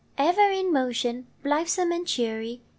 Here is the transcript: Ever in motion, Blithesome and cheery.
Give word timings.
Ever 0.17 0.49
in 0.49 0.73
motion, 0.73 1.27
Blithesome 1.43 1.91
and 1.91 2.07
cheery. 2.07 2.61